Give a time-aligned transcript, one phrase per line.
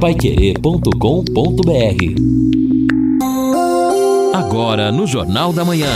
[0.00, 0.94] Paiquerê.com.br
[4.32, 5.90] Agora no Jornal da Manhã.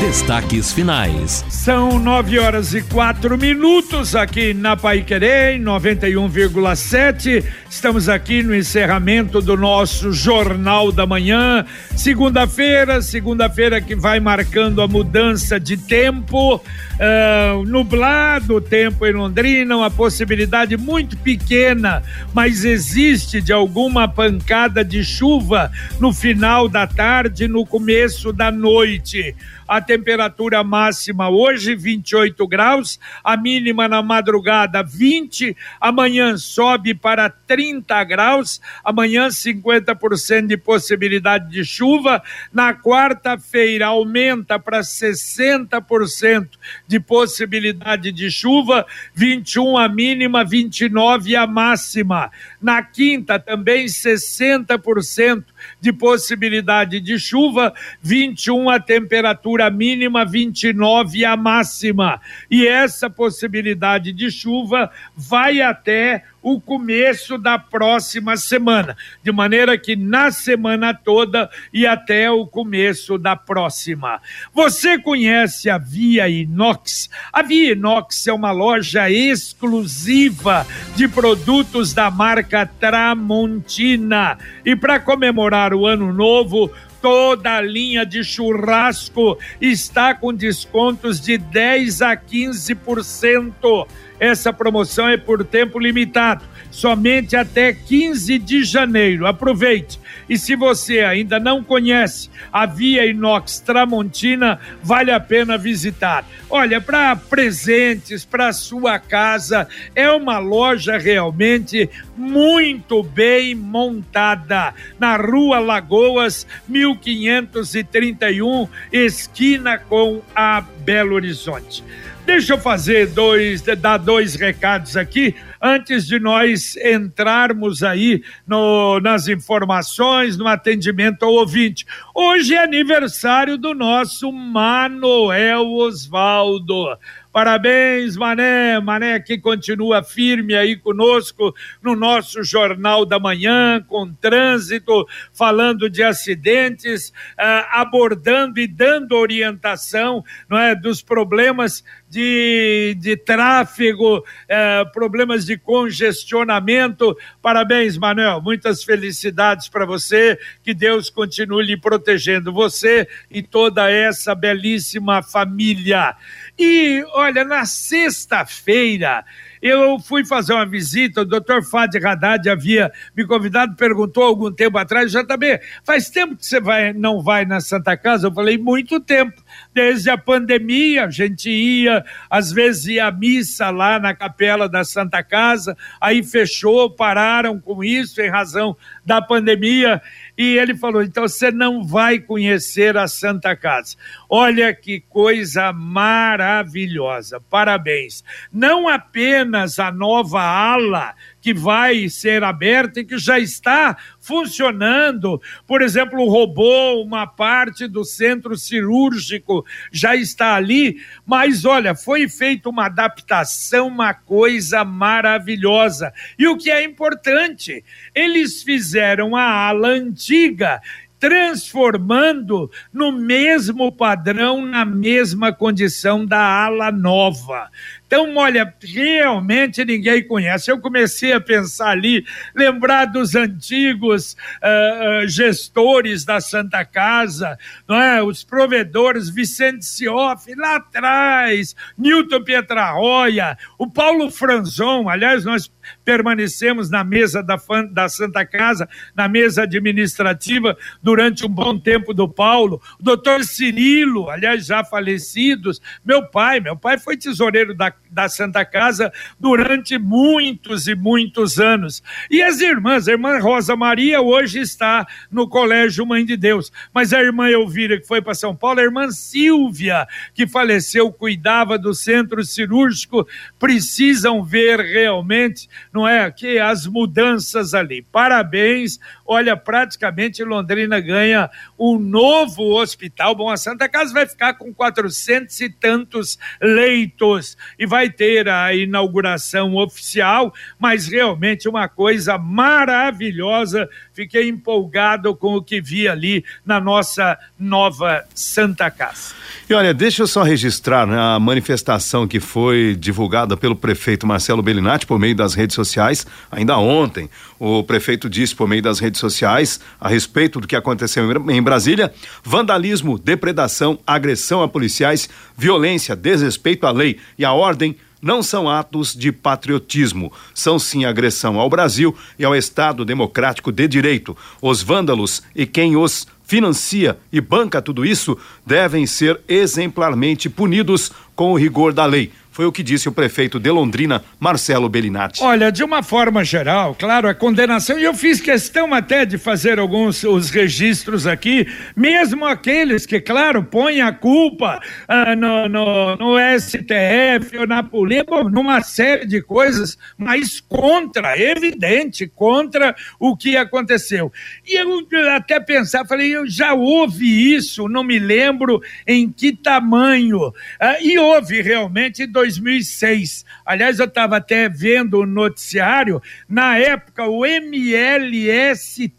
[0.00, 1.44] Destaques finais.
[1.48, 7.44] São nove horas e quatro minutos aqui na Pai Querer, 91,7.
[7.68, 11.64] Estamos aqui no encerramento do nosso Jornal da Manhã.
[11.94, 16.60] Segunda-feira, segunda-feira que vai marcando a mudança de tempo.
[17.00, 22.02] Uh, nublado o tempo em Londrina, uma possibilidade muito pequena,
[22.34, 29.34] mas existe de alguma pancada de chuva no final da tarde, no começo da noite.
[29.70, 38.02] A temperatura máxima hoje 28 graus, a mínima na madrugada 20, amanhã sobe para 30
[38.02, 42.20] graus, amanhã 50% de possibilidade de chuva,
[42.52, 46.48] na quarta-feira aumenta para 60%
[46.90, 52.32] de possibilidade de chuva, 21 a mínima, 29 a máxima.
[52.60, 55.44] Na quinta também 60%
[55.80, 62.20] de possibilidade de chuva, 21 a temperatura mínima, 29 a máxima.
[62.50, 69.94] E essa possibilidade de chuva vai até o começo da próxima semana, de maneira que
[69.96, 74.20] na semana toda e até o começo da próxima.
[74.54, 77.10] Você conhece a Via Inox?
[77.32, 80.66] A Via Inox é uma loja exclusiva
[80.96, 84.38] de produtos da marca Tramontina.
[84.64, 91.38] E para comemorar o ano novo, toda a linha de churrasco está com descontos de
[91.38, 93.86] 10 a 15%.
[94.20, 99.26] Essa promoção é por tempo limitado, somente até 15 de janeiro.
[99.26, 99.98] Aproveite.
[100.28, 106.24] E se você ainda não conhece a Via Inox Tramontina, vale a pena visitar.
[106.50, 114.74] Olha, para presentes, para sua casa, é uma loja realmente muito bem montada.
[114.98, 116.46] Na Rua Lagoas,
[116.94, 121.84] 1531, esquina com a Belo Horizonte.
[122.24, 129.26] Deixa eu fazer dois, dar dois recados aqui antes de nós entrarmos aí no, nas
[129.26, 131.84] informações, no atendimento ao ouvinte.
[132.14, 136.96] Hoje é aniversário do nosso Manuel Osvaldo.
[137.32, 138.80] Parabéns, Mané.
[138.80, 146.02] Mané que continua firme aí conosco no nosso Jornal da Manhã, com trânsito, falando de
[146.02, 155.46] acidentes, uh, abordando e dando orientação não é, dos problemas de, de tráfego, uh, problemas
[155.46, 157.16] de congestionamento.
[157.40, 158.42] Parabéns, Manuel.
[158.42, 160.36] Muitas felicidades para você.
[160.64, 166.16] Que Deus continue lhe protegendo, você e toda essa belíssima família.
[166.62, 169.24] E olha, na sexta-feira
[169.62, 174.76] eu fui fazer uma visita, o doutor Fadi Haddad havia me convidado, perguntou algum tempo
[174.76, 178.26] atrás, também, faz tempo que você vai, não vai na Santa Casa?
[178.26, 179.42] Eu falei, muito tempo.
[179.72, 184.84] Desde a pandemia, a gente ia, às vezes ia à missa lá na capela da
[184.84, 190.00] Santa Casa, aí fechou, pararam com isso em razão da pandemia.
[190.36, 193.96] E ele falou: então você não vai conhecer a Santa Casa.
[194.28, 198.24] Olha que coisa maravilhosa, parabéns.
[198.52, 205.40] Não apenas a nova ala que vai ser aberta e que já está funcionando.
[205.66, 212.28] Por exemplo, o robô, uma parte do centro cirúrgico já está ali, mas olha, foi
[212.28, 216.12] feita uma adaptação, uma coisa maravilhosa.
[216.38, 217.84] E o que é importante,
[218.14, 220.80] eles fizeram a ala antiga
[221.20, 227.70] transformando no mesmo padrão, na mesma condição da ala nova.
[228.10, 230.68] Então, olha, realmente ninguém conhece.
[230.68, 232.26] Eu comecei a pensar ali,
[232.56, 237.56] lembrar dos antigos uh, gestores da Santa Casa,
[237.86, 238.20] não é?
[238.20, 245.70] os provedores, Vicente Sioff, lá atrás, Newton Pietrarroia, o Paulo Franzon, aliás, nós
[246.04, 247.56] permanecemos na mesa da,
[247.92, 254.28] da Santa Casa, na mesa administrativa, durante um bom tempo do Paulo, o doutor Cirilo,
[254.28, 260.88] aliás, já falecidos, meu pai, meu pai foi tesoureiro da da Santa Casa durante muitos
[260.88, 262.02] e muitos anos.
[262.30, 267.12] E as irmãs, a irmã Rosa Maria hoje está no Colégio Mãe de Deus, mas
[267.12, 271.94] a irmã Elvira, que foi para São Paulo, a irmã Silvia, que faleceu, cuidava do
[271.94, 273.26] centro cirúrgico,
[273.58, 278.02] precisam ver realmente, não é, que as mudanças ali.
[278.02, 283.34] Parabéns, olha, praticamente Londrina ganha um novo hospital.
[283.34, 288.72] Bom, a Santa Casa vai ficar com quatrocentos e tantos leitos e vai ter a
[288.72, 293.88] inauguração oficial, mas realmente uma coisa maravilhosa.
[294.20, 299.32] Fiquei empolgado com o que vi ali na nossa nova Santa Casa.
[299.66, 304.62] E olha, deixa eu só registrar né, a manifestação que foi divulgada pelo prefeito Marcelo
[304.62, 306.26] Bellinati por meio das redes sociais.
[306.50, 311.24] Ainda ontem, o prefeito disse por meio das redes sociais a respeito do que aconteceu
[311.50, 312.12] em Brasília:
[312.44, 319.14] vandalismo, depredação, agressão a policiais, violência, desrespeito à lei e à ordem não são atos
[319.14, 324.36] de patriotismo, são sim agressão ao Brasil e ao Estado democrático de direito.
[324.60, 328.36] Os vândalos e quem os financia e banca tudo isso
[328.66, 332.32] devem ser exemplarmente punidos com o rigor da lei.
[332.60, 335.42] Foi o que disse o prefeito de Londrina, Marcelo Bellinati.
[335.42, 339.78] Olha, de uma forma geral, claro, a condenação, e eu fiz questão até de fazer
[339.78, 341.66] alguns os registros aqui,
[341.96, 344.78] mesmo aqueles que, claro, põem a culpa
[345.08, 352.26] ah, no, no, no, STF ou na polícia, numa série de coisas, mas contra, evidente,
[352.26, 354.30] contra o que aconteceu.
[354.66, 360.52] E eu até pensar, falei, eu já ouvi isso, não me lembro em que tamanho.
[360.78, 362.26] Ah, e houve realmente
[362.58, 363.44] 2006.
[363.64, 369.18] Aliás, eu estava até vendo o noticiário, na época o MLST,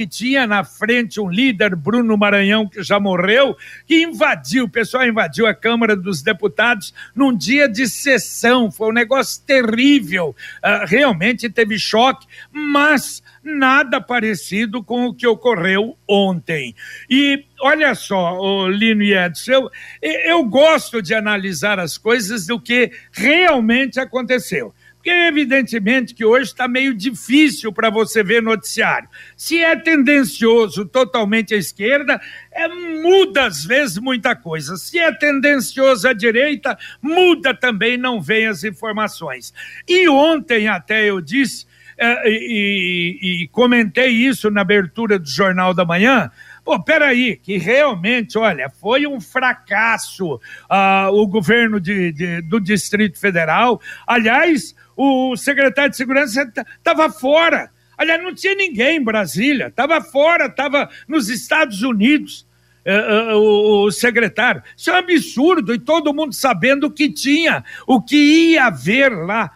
[0.00, 3.54] que tinha na frente um líder, Bruno Maranhão, que já morreu,
[3.86, 8.70] que invadiu, o pessoal invadiu a Câmara dos Deputados num dia de sessão.
[8.70, 10.34] Foi um negócio terrível.
[10.64, 16.74] Uh, realmente teve choque, mas nada parecido com o que ocorreu ontem.
[17.10, 19.70] E olha só, Lino e Edson, eu,
[20.00, 24.72] eu gosto de analisar as coisas do que realmente aconteceu.
[25.00, 29.08] Porque, evidentemente, que hoje está meio difícil para você ver noticiário.
[29.34, 32.20] Se é tendencioso totalmente à esquerda,
[32.52, 34.76] é, muda às vezes muita coisa.
[34.76, 39.54] Se é tendencioso à direita, muda também, não vem as informações.
[39.88, 45.84] E ontem até eu disse é, e, e, comentei isso na abertura do Jornal da
[45.84, 46.30] Manhã.
[46.64, 53.18] Pô, peraí, que realmente, olha, foi um fracasso uh, o governo de, de, do Distrito
[53.18, 53.80] Federal.
[54.06, 57.70] Aliás, o secretário de Segurança estava fora.
[57.96, 62.48] Aliás, não tinha ninguém em Brasília, estava fora, estava nos Estados Unidos.
[62.80, 64.62] Uh, uh, o, o, secretário.
[64.74, 69.10] Isso é um absurdo, e todo mundo sabendo o que tinha, o que ia haver
[69.10, 69.50] lá.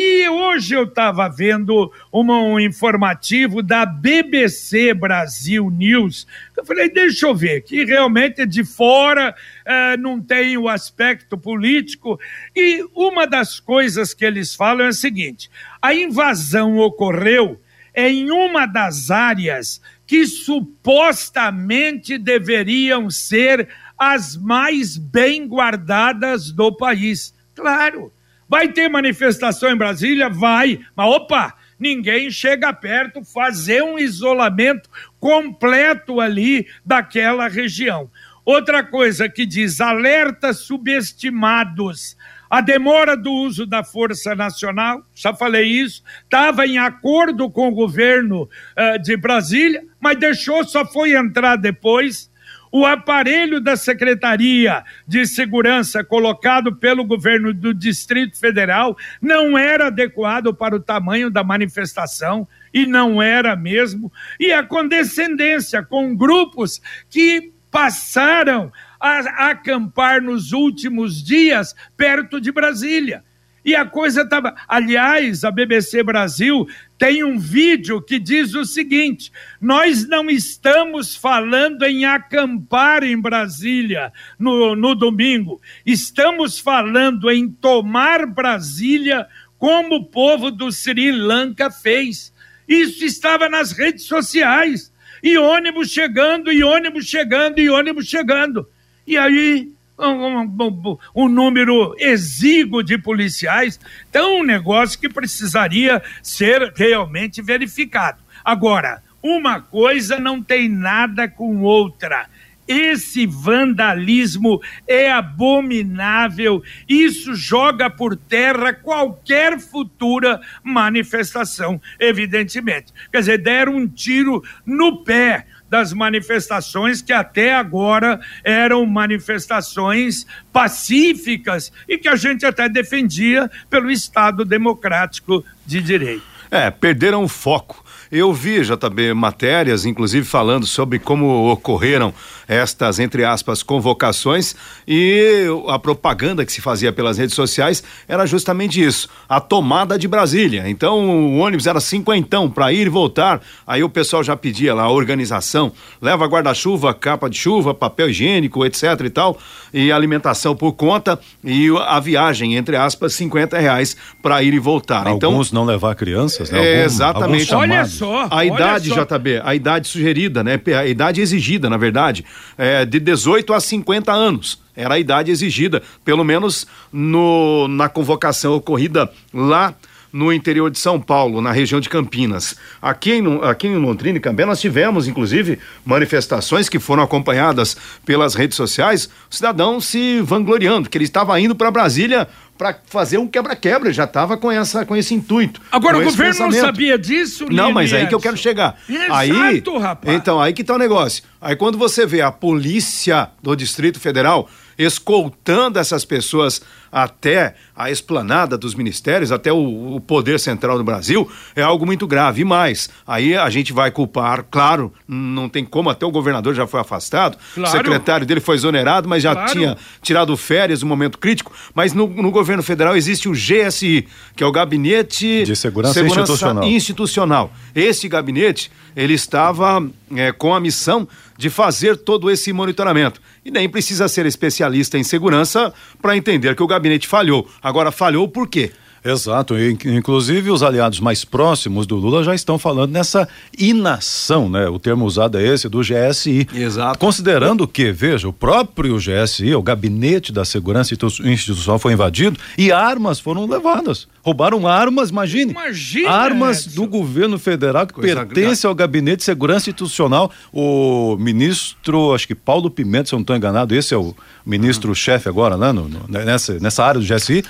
[0.00, 6.24] E hoje eu estava vendo uma, um informativo da BBC Brasil News.
[6.56, 9.34] Eu falei, deixa eu ver, que realmente de fora,
[9.64, 12.16] é, não tem o aspecto político.
[12.54, 15.50] E uma das coisas que eles falam é a seguinte:
[15.82, 17.60] a invasão ocorreu
[17.92, 23.68] em uma das áreas que supostamente deveriam ser
[23.98, 27.34] as mais bem guardadas do país.
[27.52, 28.12] Claro
[28.48, 30.28] Vai ter manifestação em Brasília?
[30.28, 30.80] Vai.
[30.96, 34.88] Mas opa, ninguém chega perto, fazer um isolamento
[35.20, 38.10] completo ali daquela região.
[38.44, 42.16] Outra coisa que diz alertas subestimados.
[42.50, 47.74] A demora do uso da Força Nacional, já falei isso, estava em acordo com o
[47.74, 52.30] governo uh, de Brasília, mas deixou, só foi entrar depois
[52.70, 60.54] o aparelho da Secretaria de Segurança colocado pelo governo do Distrito Federal não era adequado
[60.54, 67.52] para o tamanho da manifestação e não era mesmo, e a condescendência com grupos que
[67.70, 73.24] passaram a acampar nos últimos dias perto de Brasília.
[73.64, 74.54] E a coisa estava.
[74.66, 76.66] Aliás, a BBC Brasil
[76.98, 84.12] tem um vídeo que diz o seguinte: nós não estamos falando em acampar em Brasília
[84.38, 89.26] no, no domingo, estamos falando em tomar Brasília
[89.56, 92.32] como o povo do Sri Lanka fez.
[92.66, 94.92] Isso estava nas redes sociais.
[95.20, 98.68] E ônibus chegando, e ônibus chegando, e ônibus chegando.
[99.04, 103.80] E aí um, um, um, número exíguo de policiais.
[104.08, 108.18] Então, um negócio que precisaria ser realmente verificado.
[108.44, 112.28] Agora, uma coisa não tem nada com outra.
[112.68, 116.62] Esse vandalismo é abominável.
[116.86, 122.92] Isso joga por terra qualquer futura manifestação, evidentemente.
[123.10, 131.72] Quer dizer, deram um tiro no pé das manifestações que até agora eram manifestações pacíficas
[131.88, 136.22] e que a gente até defendia pelo Estado democrático de direito.
[136.50, 137.84] É, perderam o foco.
[138.10, 142.12] Eu vi, JB, matérias, inclusive falando sobre como ocorreram
[142.46, 148.82] estas, entre aspas, convocações e a propaganda que se fazia pelas redes sociais era justamente
[148.82, 150.68] isso, a tomada de Brasília.
[150.68, 154.84] Então o ônibus era cinquentão para ir e voltar, aí o pessoal já pedia lá
[154.84, 159.38] a organização, leva guarda-chuva, capa de chuva, papel higiênico, etc e tal,
[159.72, 165.06] e alimentação por conta e a viagem, entre aspas, 50 reais para ir e voltar.
[165.08, 166.64] Então, Alguns então, não levar crianças, né?
[166.64, 167.54] É, exatamente.
[167.54, 168.28] Olha só.
[168.30, 169.04] A idade, só.
[169.04, 170.60] JB, a idade sugerida, né?
[170.78, 172.24] A idade exigida, na verdade,
[172.56, 174.58] é de 18 a 50 anos.
[174.76, 179.74] Era a idade exigida, pelo menos no, na convocação ocorrida lá
[180.12, 182.56] no interior de São Paulo, na região de Campinas.
[182.80, 188.34] Aqui em, aqui em Londrina e Cambé nós tivemos, inclusive, manifestações que foram acompanhadas pelas
[188.34, 192.26] redes sociais, o cidadão se vangloriando, que ele estava indo para Brasília
[192.58, 195.60] para fazer um quebra-quebra, já estava com essa com esse intuito.
[195.70, 196.56] Agora o governo pensamento.
[196.56, 198.76] não sabia disso, Não, mas aí que eu quero chegar.
[198.88, 200.16] Exato, aí, rapaz.
[200.16, 201.22] Então, aí que tá o negócio.
[201.40, 208.56] Aí quando você vê a polícia do Distrito Federal escoltando essas pessoas até a esplanada
[208.56, 212.42] dos ministérios, até o, o, poder central do Brasil, é algo muito grave.
[212.42, 216.66] E mais, aí a gente vai culpar, claro, não tem como, até o governador já
[216.66, 217.68] foi afastado, claro.
[217.68, 219.52] o secretário dele foi exonerado, mas já claro.
[219.52, 221.52] tinha tirado férias no momento crítico.
[221.74, 226.20] Mas no, no, governo federal existe o GSI, que é o Gabinete de Segurança, Segurança
[226.22, 226.64] Institucional.
[226.64, 227.52] Institucional.
[227.74, 231.06] Esse gabinete, ele estava é, com a missão
[231.36, 233.20] de fazer todo esse monitoramento.
[233.48, 237.48] E nem precisa ser especialista em segurança para entender que o gabinete falhou.
[237.62, 238.72] Agora, falhou por quê?
[239.10, 244.68] Exato, inclusive os aliados mais próximos do Lula já estão falando nessa inação, né?
[244.68, 246.46] O termo usado é esse do GSI.
[246.54, 246.98] Exato.
[246.98, 253.18] Considerando que, veja, o próprio GSI, o gabinete da segurança institucional foi invadido e armas
[253.18, 254.06] foram levadas.
[254.22, 255.52] Roubaram armas, imagine.
[255.52, 256.10] Imagina.
[256.10, 256.82] Armas Edson.
[256.82, 260.30] do governo federal que Coisa pertence ao gabinete de segurança institucional.
[260.52, 265.28] O ministro, acho que Paulo Pimenta, se eu não estou enganado, esse é o ministro-chefe
[265.28, 265.72] agora, né?
[265.72, 267.42] No, no, nessa, nessa área do GSI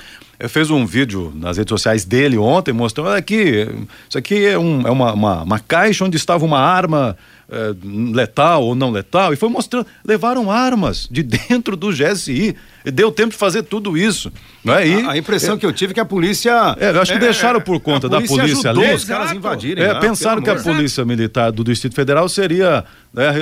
[0.46, 3.66] fez um vídeo nas redes sociais dele ontem mostrando aqui,
[4.08, 7.16] isso aqui é, um, é uma, uma, uma, caixa onde estava uma arma
[7.50, 7.74] é,
[8.12, 13.10] letal ou não letal e foi mostrando, levaram armas de dentro do GSI e deu
[13.10, 14.30] tempo de fazer tudo isso,
[14.62, 14.86] não é?
[14.86, 17.12] E, a, a impressão é, que eu tive é que a polícia, é, eu acho
[17.12, 20.56] que é, deixaram por conta da polícia ali, os caras invadirem, é, pensaram que a
[20.56, 23.32] polícia militar do Distrito Federal seria né,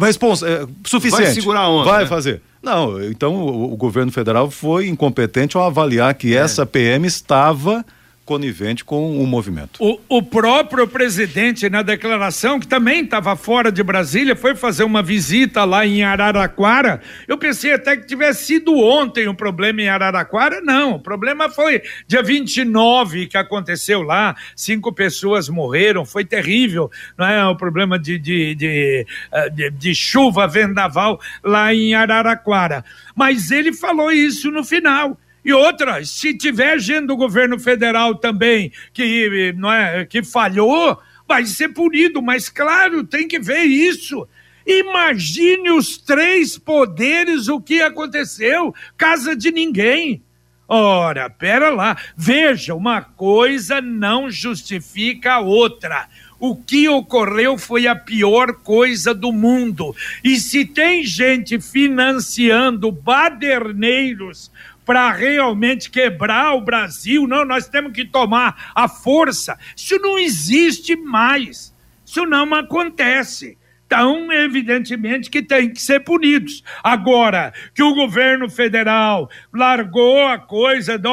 [0.00, 2.08] responsa, suficiente, vai segurar a onda, vai né?
[2.08, 2.42] fazer.
[2.62, 6.38] Não, então o, o, governo federal foi incompetente ao avaliar que é.
[6.38, 7.84] essa PM estava
[8.32, 9.78] conivente com o movimento.
[9.78, 15.02] O, o próprio presidente, na declaração, que também estava fora de Brasília, foi fazer uma
[15.02, 17.02] visita lá em Araraquara.
[17.28, 20.62] Eu pensei até que tivesse sido ontem o problema em Araraquara.
[20.62, 24.34] Não, o problema foi dia 29 que aconteceu lá.
[24.56, 26.90] Cinco pessoas morreram, foi terrível.
[27.18, 32.82] Não é o problema de, de, de, eh, de, de chuva, vendaval lá em Araraquara.
[33.14, 38.72] Mas ele falou isso no final e outra, se tiver gente do governo federal também
[38.92, 44.26] que, não é, que falhou, vai ser punido, mas claro, tem que ver isso.
[44.64, 50.22] Imagine os três poderes, o que aconteceu, casa de ninguém.
[50.68, 56.08] Ora, pera lá, veja, uma coisa não justifica a outra.
[56.38, 59.94] O que ocorreu foi a pior coisa do mundo.
[60.24, 64.50] E se tem gente financiando baderneiros
[64.84, 67.26] para realmente quebrar o Brasil.
[67.26, 69.58] Não, nós temos que tomar a força.
[69.76, 71.74] Isso não existe mais.
[72.04, 73.56] Isso não acontece.
[73.86, 76.64] Então, evidentemente que tem que ser punidos.
[76.82, 81.10] Agora, que o governo federal largou a coisa do.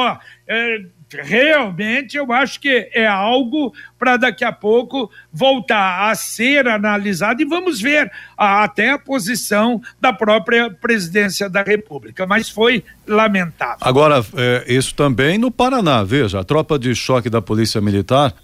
[0.48, 0.84] É,
[1.18, 7.44] realmente eu acho que é algo para daqui a pouco voltar a ser analisado e
[7.44, 12.26] vamos ver a, até a posição da própria presidência da República.
[12.26, 13.78] Mas foi lamentável.
[13.80, 18.34] Agora, é, isso também no Paraná, veja, a tropa de choque da Polícia Militar,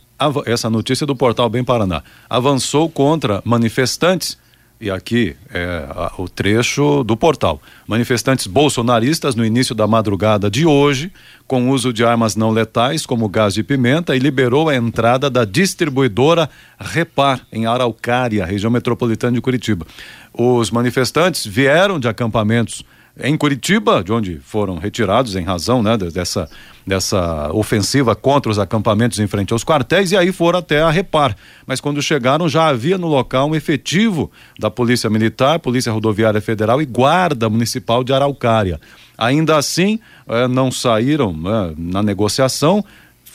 [0.47, 4.39] essa notícia do portal Bem Paraná, avançou contra manifestantes
[4.81, 5.87] e aqui é
[6.19, 7.61] o trecho do portal.
[7.87, 11.11] Manifestantes bolsonaristas no início da madrugada de hoje,
[11.47, 15.45] com uso de armas não letais, como gás de pimenta, e liberou a entrada da
[15.45, 19.87] distribuidora Repar, em Araucária, região metropolitana de Curitiba.
[20.33, 22.85] Os manifestantes vieram de acampamentos
[23.19, 26.49] em Curitiba, de onde foram retirados em razão né, dessa,
[26.87, 31.35] dessa ofensiva contra os acampamentos em frente aos quartéis, e aí foram até a Repar.
[31.67, 36.83] Mas quando chegaram, já havia no local um efetivo da Polícia Militar, Polícia Rodoviária Federal
[36.83, 38.79] e Guarda Municipal de Araucária.
[39.17, 42.85] Ainda assim, eh, não saíram né, na negociação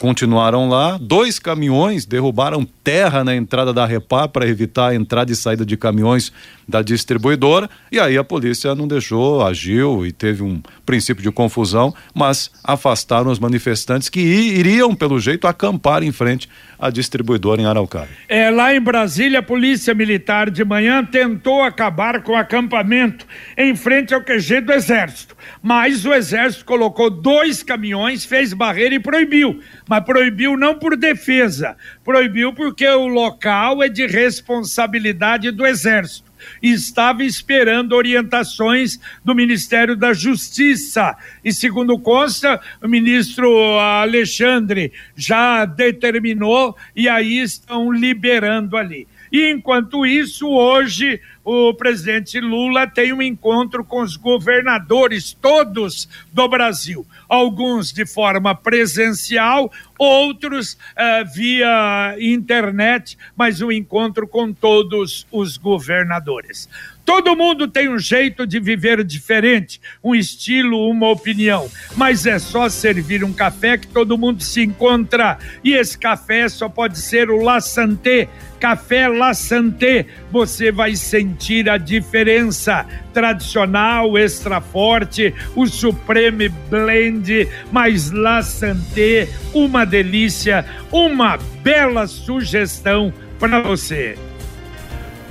[0.02, 0.98] continuaram lá.
[1.00, 5.78] Dois caminhões derrubaram terra na entrada da Repar para evitar a entrada e saída de
[5.78, 6.34] caminhões
[6.72, 7.70] da distribuidora.
[7.92, 13.30] E aí a polícia não deixou, agiu e teve um princípio de confusão, mas afastaram
[13.30, 16.50] os manifestantes que iriam, pelo jeito, acampar em frente
[16.80, 18.10] à distribuidora em Araucária.
[18.28, 23.76] É, lá em Brasília, a Polícia Militar de manhã tentou acabar com o acampamento em
[23.76, 25.36] frente ao QG do Exército.
[25.62, 29.60] Mas o Exército colocou dois caminhões, fez barreira e proibiu
[29.92, 36.31] mas proibiu não por defesa, proibiu porque o local é de responsabilidade do Exército.
[36.62, 41.16] Estava esperando orientações do Ministério da Justiça.
[41.44, 49.08] E segundo consta, o ministro Alexandre já determinou e aí estão liberando ali.
[49.32, 56.48] E enquanto isso, hoje o presidente Lula tem um encontro com os governadores todos do
[56.48, 65.58] Brasil, alguns de forma presencial, outros uh, via internet, mas um encontro com todos os
[65.58, 66.68] governadores.
[67.04, 72.70] Todo mundo tem um jeito de viver diferente, um estilo, uma opinião, mas é só
[72.70, 75.40] servir um café que todo mundo se encontra.
[75.64, 78.30] E esse café só pode ser o La Santé.
[78.62, 82.86] Café La Santé, você vai sentir a diferença.
[83.12, 93.60] Tradicional, extra forte, o Supreme Blend, mais La Santé, uma delícia, uma bela sugestão para
[93.60, 94.16] você.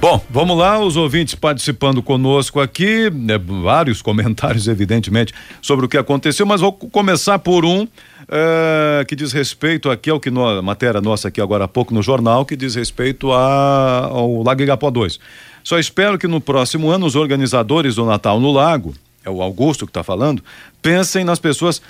[0.00, 5.98] Bom, vamos lá, os ouvintes participando conosco aqui, né, vários comentários, evidentemente, sobre o que
[5.98, 10.30] aconteceu, mas vou começar por um uh, que diz respeito aqui ao que
[10.62, 14.90] matéria nossa aqui agora há pouco no jornal, que diz respeito a, ao Lago Igapó
[14.90, 15.20] 2.
[15.62, 19.84] Só espero que no próximo ano os organizadores do Natal no Lago, é o Augusto
[19.84, 20.42] que está falando,
[20.80, 21.82] pensem nas pessoas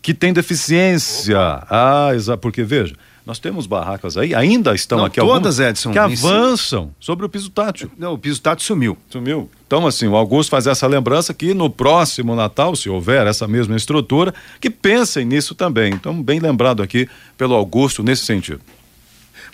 [0.00, 1.38] que têm deficiência.
[1.68, 5.92] Ah, exato, porque veja, nós temos barracas aí, ainda estão Não, aqui todas, algumas, Edson,
[5.92, 7.90] que avançam sobre o piso tátil.
[7.98, 8.98] Não, o piso tátil sumiu.
[9.08, 9.50] Sumiu.
[9.66, 13.76] Então, assim, o Augusto faz essa lembrança que no próximo Natal, se houver essa mesma
[13.76, 15.92] estrutura, que pensem nisso também.
[15.92, 18.60] Então, bem lembrado aqui pelo Augusto nesse sentido.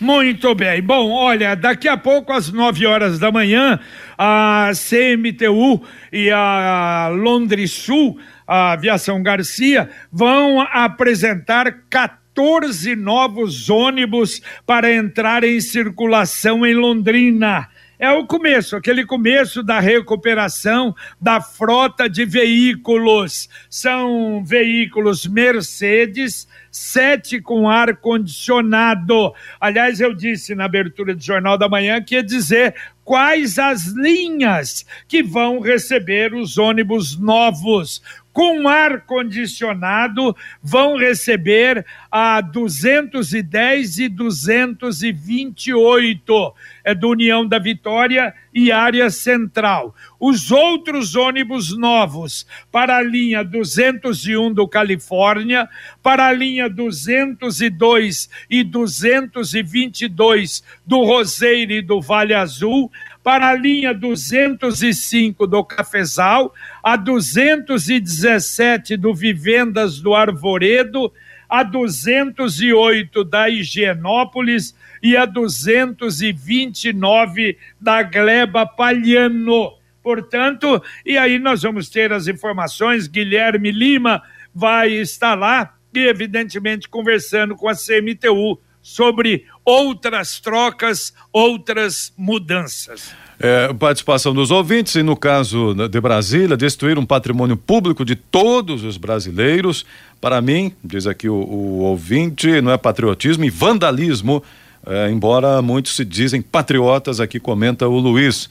[0.00, 0.82] Muito bem.
[0.82, 3.80] Bom, olha, daqui a pouco, às 9 horas da manhã,
[4.16, 14.42] a CMTU e a Londres Sul, a Aviação Garcia, vão apresentar 14 14 novos ônibus
[14.66, 17.66] para entrar em circulação em Londrina.
[17.98, 23.48] É o começo, aquele começo da recuperação da frota de veículos.
[23.70, 29.32] São veículos Mercedes, sete com ar condicionado.
[29.58, 34.84] Aliás, eu disse na abertura do Jornal da Manhã que ia dizer quais as linhas
[35.08, 38.02] que vão receber os ônibus novos
[38.36, 48.70] com ar condicionado vão receber a 210 e 228 é do União da Vitória e
[48.70, 49.94] área central.
[50.20, 55.66] Os outros ônibus novos para a linha 201 do Califórnia,
[56.02, 62.92] para a linha 202 e 222 do Roseiro e do Vale Azul,
[63.26, 71.12] para a linha 205 do Cafezal, a 217 do Vivendas do Arvoredo,
[71.48, 79.72] a 208 da Higienópolis e a 229 da Gleba Palhano.
[80.04, 84.22] Portanto, e aí nós vamos ter as informações, Guilherme Lima
[84.54, 93.10] vai estar lá e evidentemente conversando com a CMTU sobre outras trocas, outras mudanças.
[93.40, 98.84] É, participação dos ouvintes, e no caso de Brasília, destruir um patrimônio público de todos
[98.84, 99.84] os brasileiros.
[100.20, 104.40] Para mim, diz aqui o, o ouvinte, não é patriotismo e vandalismo,
[104.86, 108.48] é, embora muitos se dizem patriotas, aqui comenta o Luiz.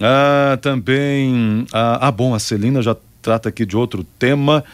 [0.00, 4.64] Ah, também, ah, ah, bom, a Celina já trata aqui de outro tema.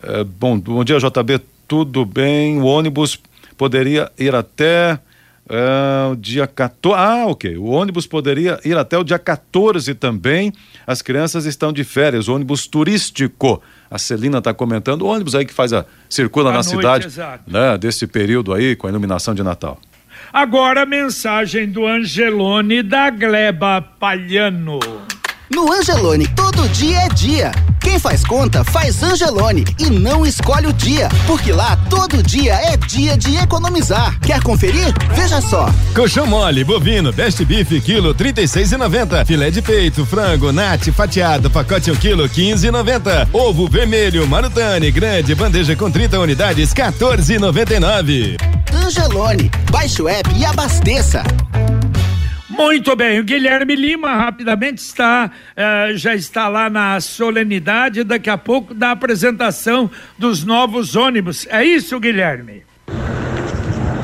[0.00, 2.58] É, bom, bom dia, JB, tudo bem?
[2.60, 3.18] O ônibus
[3.60, 4.98] poderia ir até
[5.44, 6.98] uh, o dia 14.
[6.98, 7.58] Ah, ok.
[7.58, 10.50] O ônibus poderia ir até o dia 14 também.
[10.86, 13.60] As crianças estão de férias, ônibus turístico.
[13.90, 17.06] A Celina está comentando, o ônibus aí que faz a circula à na noite, cidade,
[17.08, 17.52] exato.
[17.52, 19.78] né, desse período aí com a iluminação de Natal.
[20.32, 24.80] Agora a mensagem do Angelone da Gleba Palhano.
[25.52, 27.50] No Angelone, todo dia é dia.
[27.80, 32.76] Quem faz conta faz Angelone e não escolhe o dia, porque lá todo dia é
[32.76, 34.16] dia de economizar.
[34.20, 34.94] Quer conferir?
[35.12, 35.68] Veja só.
[35.92, 38.46] Colchão mole, bovino, best beef, quilo trinta e.
[39.24, 43.28] Filé de peito, frango, nate, fatiado, pacote um quilo quinze e noventa.
[43.32, 48.36] Ovo vermelho, marutane, grande, bandeja com 30 unidades, quatorze e.
[48.72, 51.24] Angelone, baixe o app e abasteça.
[52.60, 58.36] Muito bem, o Guilherme Lima rapidamente está, eh, já está lá na solenidade, daqui a
[58.36, 61.46] pouco da apresentação dos novos ônibus.
[61.48, 62.62] É isso, Guilherme?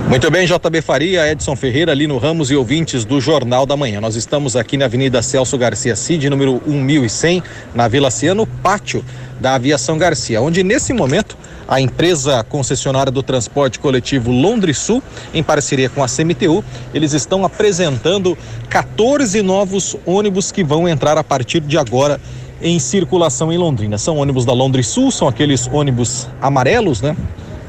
[0.09, 4.01] Muito bem, JB Faria, Edson Ferreira, Lino Ramos e ouvintes do Jornal da Manhã.
[4.01, 7.43] Nós estamos aqui na Avenida Celso Garcia Cid, número 1100,
[7.75, 9.05] na Vila Ciano, pátio
[9.39, 11.37] da Aviação Garcia, onde nesse momento
[11.69, 15.03] a empresa concessionária do transporte coletivo Londres Sul,
[15.35, 18.37] em parceria com a CMTU, eles estão apresentando
[18.69, 22.21] 14 novos ônibus que vão entrar a partir de agora
[22.61, 23.99] em circulação em Londrina.
[23.99, 27.17] São ônibus da Londres Sul, são aqueles ônibus amarelos, né?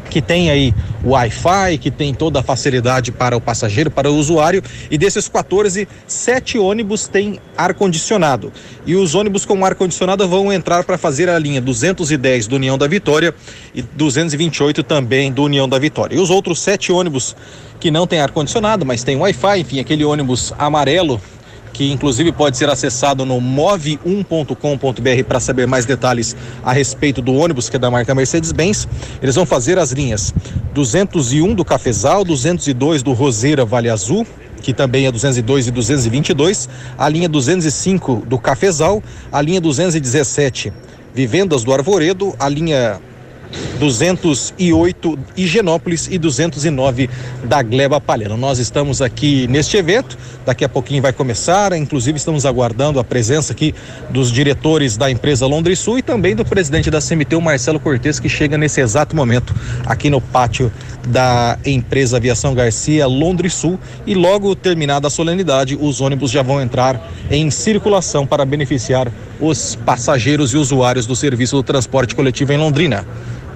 [0.10, 4.64] Que tem aí Wi-Fi, que tem toda a facilidade para o passageiro, para o usuário,
[4.90, 8.52] e desses 14, sete ônibus têm ar-condicionado.
[8.86, 12.88] E os ônibus com ar-condicionado vão entrar para fazer a linha 210 do União da
[12.88, 13.34] Vitória
[13.74, 16.16] e 228 também do União da Vitória.
[16.16, 17.36] E os outros sete ônibus
[17.80, 21.22] que não têm ar-condicionado, mas tem Wi-Fi, enfim, aquele ônibus amarelo
[21.78, 27.70] que inclusive pode ser acessado no move1.com.br para saber mais detalhes a respeito do ônibus
[27.70, 28.88] que é da marca Mercedes-Benz.
[29.22, 30.34] Eles vão fazer as linhas
[30.74, 34.26] 201 do Cafezal, 202 do Roseira Vale Azul,
[34.60, 40.74] que também é 202 e 222, a linha 205 do Cafezal, a linha 217
[41.14, 43.00] Vivendas do Arvoredo, a linha
[43.80, 47.10] 208 Higienópolis e 209
[47.44, 48.38] da Gleba Palhano.
[48.38, 53.54] Nós estamos aqui neste evento, daqui a pouquinho vai começar, inclusive estamos aguardando a presença
[53.54, 53.74] aqui
[54.10, 58.20] dos diretores da empresa Londres Sul e também do presidente da CMT, o Marcelo Cortes,
[58.20, 59.54] que chega nesse exato momento
[59.86, 60.72] aqui no pátio
[61.08, 66.62] da empresa Aviação Garcia Londres Sul e logo terminada a solenidade, os ônibus já vão
[66.62, 72.58] entrar em circulação para beneficiar os passageiros e usuários do serviço do transporte coletivo em
[72.58, 73.06] Londrina.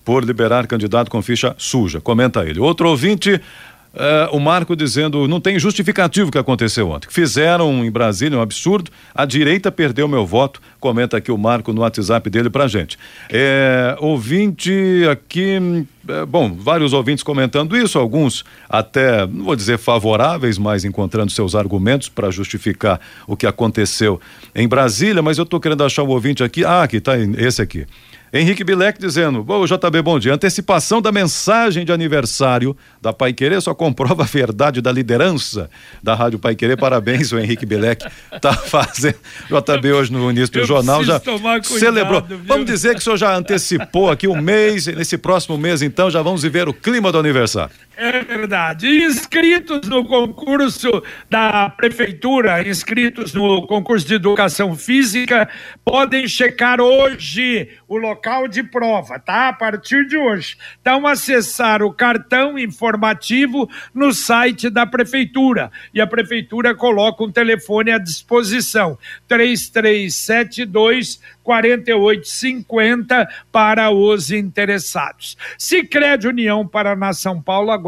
[0.08, 2.00] por liberar candidato com ficha suja.
[2.00, 2.58] Comenta ele.
[2.58, 3.38] Outro ouvinte.
[3.94, 7.08] Uh, o Marco dizendo não tem justificativo o que aconteceu ontem.
[7.10, 8.90] Fizeram em Brasília um absurdo.
[9.14, 10.62] A direita perdeu meu voto.
[10.80, 12.98] Comenta aqui o Marco no WhatsApp dele pra gente.
[13.28, 14.72] É, ouvinte
[15.12, 21.30] aqui, é, bom, vários ouvintes comentando isso, alguns até, não vou dizer favoráveis, mas encontrando
[21.32, 24.18] seus argumentos para justificar o que aconteceu
[24.54, 25.20] em Brasília.
[25.22, 26.64] Mas eu estou querendo achar o ouvinte aqui.
[26.64, 27.86] Ah, aqui tá esse aqui.
[28.32, 30.34] Henrique Bilek dizendo: Ô JB, bom dia.
[30.34, 35.70] Antecipação da mensagem de aniversário da Pai Querer só comprova a verdade da liderança
[36.02, 36.76] da Rádio Pai Querer.
[36.76, 38.06] Parabéns, o Henrique Bilek
[38.40, 39.16] tá fazendo.
[39.48, 42.22] JB hoje no início do jornal já cuidado, celebrou.
[42.22, 42.40] Viu?
[42.44, 46.20] Vamos dizer que o senhor já antecipou aqui um mês, nesse próximo mês, então, já
[46.22, 47.74] vamos viver o clima do aniversário.
[48.00, 48.86] É verdade.
[48.86, 55.48] Inscritos no concurso da Prefeitura, inscritos no concurso de Educação Física,
[55.84, 59.48] podem checar hoje o local de prova, tá?
[59.48, 60.56] A partir de hoje.
[60.80, 65.72] Então, acessar o cartão informativo no site da Prefeitura.
[65.92, 75.34] E a Prefeitura coloca um telefone à disposição: 3372 4850 para os interessados.
[75.56, 77.87] Sicredi União Paraná São Paulo, agora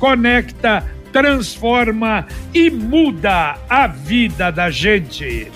[0.00, 0.82] Conecta,
[1.12, 5.52] transforma e muda a vida da gente.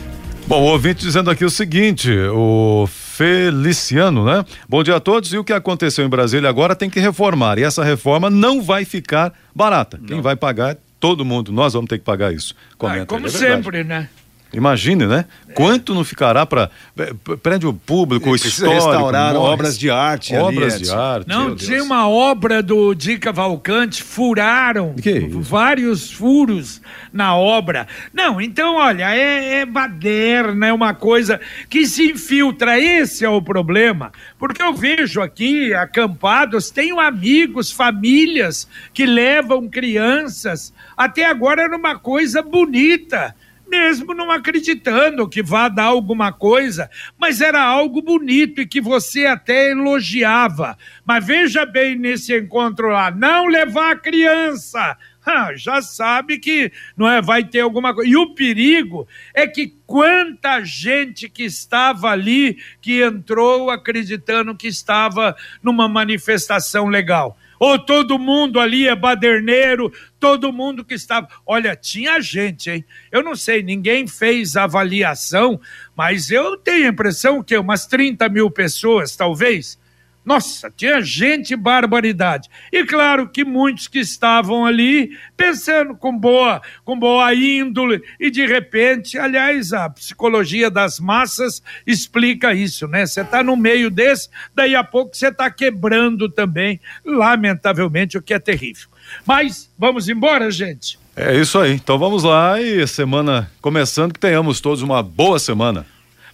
[0.46, 4.44] Bom, o ouvinte dizendo aqui o seguinte, o Feliciano, né?
[4.68, 5.32] Bom dia a todos.
[5.32, 7.58] E o que aconteceu em Brasília agora tem que reformar.
[7.58, 9.96] E essa reforma não vai ficar barata.
[9.96, 10.06] Não.
[10.06, 11.50] Quem vai pagar é todo mundo.
[11.50, 12.54] Nós vamos ter que pagar isso.
[12.76, 14.10] Comenta, ah, como é sempre, né?
[14.56, 15.24] Imagine, né?
[15.54, 20.90] Quanto não ficará para é, prédio público, histórico, restaurar obras de arte, obras ali, de
[20.90, 21.28] arte.
[21.28, 26.80] Não tinha uma obra do Di Cavalcante, furaram que vários furos
[27.12, 27.86] na obra.
[28.12, 32.78] Não, então olha, é, é baderna, é uma coisa que se infiltra.
[32.78, 40.72] Esse é o problema, porque eu vejo aqui acampados, tenho amigos, famílias que levam crianças.
[40.96, 43.34] Até agora era uma coisa bonita
[43.74, 49.26] mesmo não acreditando que vá dar alguma coisa, mas era algo bonito e que você
[49.26, 50.78] até elogiava.
[51.04, 54.96] Mas veja bem nesse encontro lá, não levar a criança.
[55.26, 58.08] Ah, já sabe que não é, vai ter alguma coisa.
[58.08, 65.34] E o perigo é que quanta gente que estava ali que entrou acreditando que estava
[65.62, 71.26] numa manifestação legal ou todo mundo ali é baderneiro, todo mundo que estava.
[71.46, 72.84] Olha, tinha gente, hein?
[73.10, 75.58] Eu não sei, ninguém fez avaliação,
[75.96, 79.78] mas eu tenho a impressão que umas 30 mil pessoas, talvez,
[80.24, 82.48] nossa, tinha gente barbaridade.
[82.72, 88.46] E claro que muitos que estavam ali pensando com boa, com boa índole e de
[88.46, 93.04] repente, aliás, a psicologia das massas explica isso, né?
[93.04, 98.32] Você está no meio desse, daí a pouco você está quebrando também, lamentavelmente, o que
[98.32, 98.88] é terrível.
[99.26, 100.98] Mas vamos embora, gente.
[101.14, 101.74] É isso aí.
[101.74, 105.86] Então vamos lá e semana começando que tenhamos todos uma boa semana.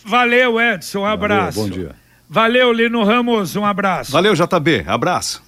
[0.04, 1.00] Valeu, Edson.
[1.00, 1.60] Um abraço.
[1.60, 1.99] Valeu, bom dia.
[2.32, 4.12] Valeu, Lino Ramos, um abraço.
[4.12, 5.42] Valeu, JB, abraço.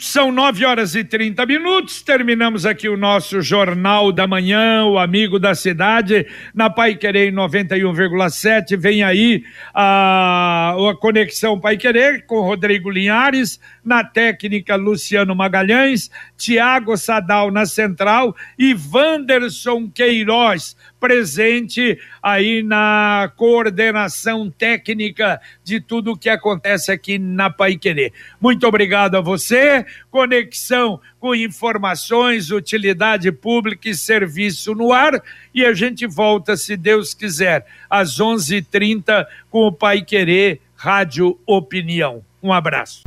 [0.00, 2.02] São nove horas e 30 minutos.
[2.02, 8.76] Terminamos aqui o nosso Jornal da Manhã, o Amigo da Cidade, na Pai Querer 91,7.
[8.76, 16.96] Vem aí a, a Conexão Pai Querer com Rodrigo Linhares, na técnica Luciano Magalhães, Tiago
[16.96, 26.28] Sadal na central e Wanderson Queiroz presente aí na coordenação técnica de tudo o que
[26.28, 28.12] acontece aqui na Pai Querer.
[28.40, 29.84] Muito obrigado a você.
[30.10, 35.20] Conexão com informações, utilidade pública e serviço no ar.
[35.54, 42.22] E a gente volta, se Deus quiser, às 11:30 com o Pai Querer Rádio Opinião.
[42.42, 43.04] Um abraço.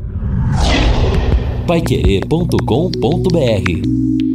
[1.67, 4.26] Paiquerê.com.br